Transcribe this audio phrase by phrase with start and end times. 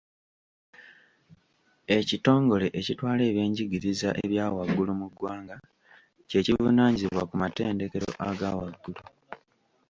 [1.97, 5.55] Ekitongole ekitwala ebyenjigiriza ebyawaggulu mu ggwanga
[6.29, 9.01] kye kivunaanyizibwa ku matendekero aga waggulu.